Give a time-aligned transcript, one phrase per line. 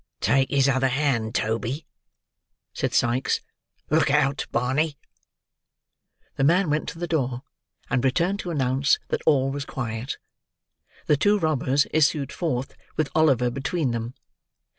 [0.19, 1.85] "Take his other hand, Toby,"
[2.73, 3.39] said Sikes.
[3.91, 4.97] "Look out, Barney."
[6.37, 7.43] The man went to the door,
[7.87, 10.17] and returned to announce that all was quiet.
[11.05, 14.15] The two robbers issued forth with Oliver between them.